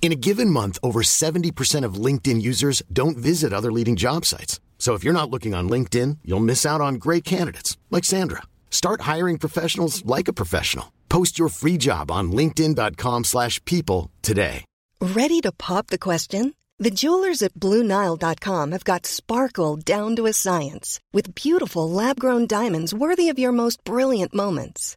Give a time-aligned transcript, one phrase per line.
[0.00, 4.58] In a given month, over 70% of LinkedIn users don't visit other leading job sites.
[4.78, 8.42] So if you're not looking on LinkedIn, you'll miss out on great candidates like Sandra.
[8.70, 10.92] Start hiring professionals like a professional.
[11.10, 14.64] Post your free job on linkedin.com/people today.
[15.00, 16.54] Ready to pop the question?
[16.80, 22.92] The jewelers at BlueNile.com have got sparkle down to a science with beautiful lab-grown diamonds
[22.92, 24.96] worthy of your most brilliant moments.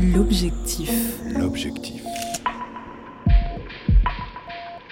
[0.00, 1.20] l'objectif.
[1.36, 2.02] l'objectif.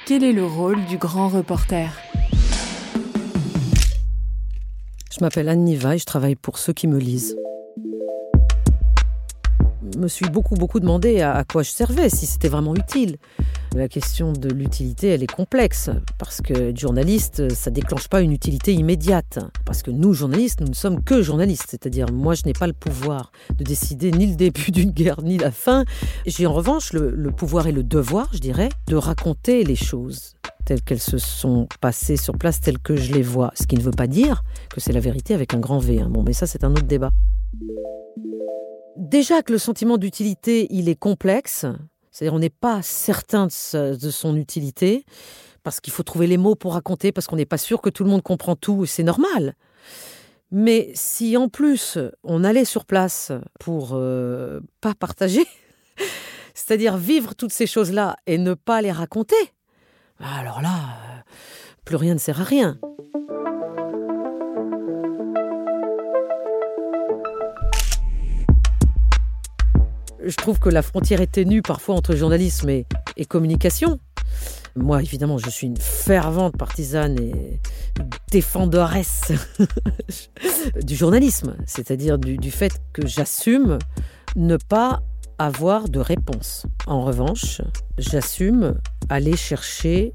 [0.06, 1.90] Quel est le rôle du grand reporter?
[5.10, 7.36] Je m'appelle Anne Niva et je travaille pour ceux qui me lisent.
[9.94, 13.16] Je me suis beaucoup, beaucoup demandé à, à quoi je servais, si c'était vraiment utile.
[13.74, 18.72] La question de l'utilité, elle est complexe, parce que journaliste, ça déclenche pas une utilité
[18.72, 19.38] immédiate.
[19.64, 22.72] Parce que nous, journalistes, nous ne sommes que journalistes, c'est-à-dire moi, je n'ai pas le
[22.72, 25.84] pouvoir de décider ni le début d'une guerre, ni la fin.
[26.26, 30.34] J'ai en revanche le, le pouvoir et le devoir, je dirais, de raconter les choses
[30.64, 33.52] telles qu'elles se sont passées sur place, telles que je les vois.
[33.54, 36.00] Ce qui ne veut pas dire que c'est la vérité avec un grand V.
[36.00, 36.08] hein.
[36.10, 37.10] Bon, mais ça, c'est un autre débat.
[38.96, 41.64] Déjà que le sentiment d'utilité, il est complexe,
[42.18, 45.04] c'est-à-dire on n'est pas certain de, son utilité,
[45.62, 48.02] parce qu'il faut trouver les mots pour raconter, parce qu'on n'est pas sûr que tout
[48.02, 49.54] le monde comprend tout, et c'est normal.
[50.50, 53.30] Mais si en plus on allait sur place
[53.60, 55.46] pour euh, pas partager,
[56.54, 59.36] c'est-à-dire vivre toutes ces choses-là et ne pas les raconter,
[60.18, 61.20] alors là, euh,
[61.84, 62.80] plus rien ne sert à rien.
[70.28, 72.84] Je trouve que la frontière est ténue parfois entre journalisme et,
[73.28, 73.98] communication.
[74.76, 77.60] Moi, évidemment, je suis une fervente partisane et
[78.30, 79.32] défendresse
[80.82, 83.78] du journalisme, c'est-à-dire du fait que j'assume
[84.36, 85.00] ne pas
[85.38, 86.66] avoir de réponse.
[86.86, 87.62] En revanche,
[87.96, 88.78] j'assume
[89.08, 90.12] aller chercher,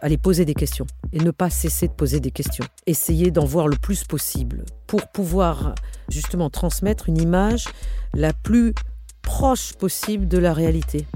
[0.00, 2.64] aller poser des questions et ne pas cesser de poser des questions.
[2.88, 5.76] Essayer d'en voir le plus possible pour pouvoir
[6.08, 7.66] justement transmettre une image
[8.12, 8.74] la plus
[9.22, 11.06] proche possible de la réalité.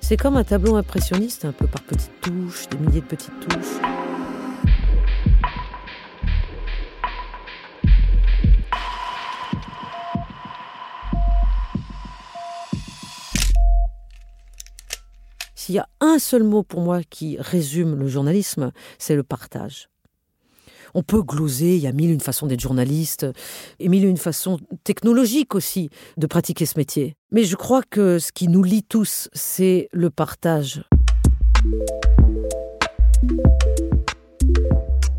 [0.00, 3.80] C'est comme un tableau impressionniste, un peu par petites touches, des milliers de petites touches.
[15.54, 19.88] S'il y a un seul mot pour moi qui résume le journalisme, c'est le partage.
[20.96, 23.26] On peut gloser, il y a mille une façons d'être journaliste,
[23.80, 27.16] et mille une façons technologiques aussi de pratiquer ce métier.
[27.32, 30.84] Mais je crois que ce qui nous lie tous, c'est le partage.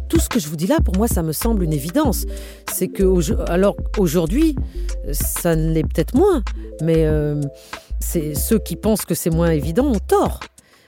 [0.08, 2.26] Tout ce que je vous dis là, pour moi, ça me semble une évidence.
[2.72, 3.04] C'est que,
[3.50, 4.56] alors aujourd'hui,
[5.12, 6.42] ça l'est peut-être moins,
[6.82, 7.42] mais euh,
[8.00, 10.40] c'est ceux qui pensent que c'est moins évident ont tort.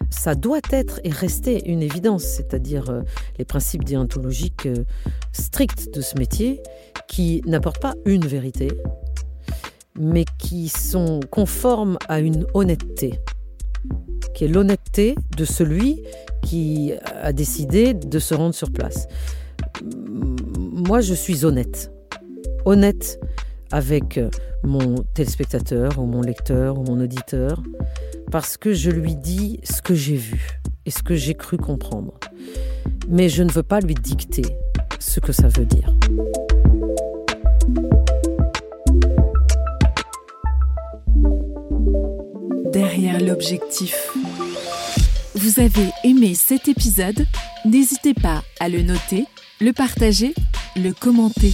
[0.10, 3.02] Ça doit être et rester une évidence, c'est-à-dire euh,
[3.38, 4.86] les principes déontologiques euh,
[5.32, 6.62] stricts de ce métier
[7.08, 8.70] qui n'apportent pas une vérité,
[9.98, 13.20] mais qui sont conformes à une honnêteté,
[14.34, 16.04] qui est l'honnêteté de celui
[16.42, 19.08] qui a décidé de se rendre sur place.
[19.84, 21.92] Moi, je suis honnête.
[22.66, 23.20] Honnête
[23.72, 24.30] avec euh,
[24.64, 27.62] mon téléspectateur ou mon lecteur ou mon auditeur
[28.32, 32.14] parce que je lui dis ce que j'ai vu et ce que j'ai cru comprendre.
[33.08, 34.44] Mais je ne veux pas lui dicter
[35.00, 35.94] ce que ça veut dire.
[42.72, 44.12] Derrière l'objectif.
[45.36, 47.26] Vous avez aimé cet épisode?
[47.66, 49.26] N'hésitez pas à le noter,
[49.62, 50.34] le partager,
[50.76, 51.54] le commenter.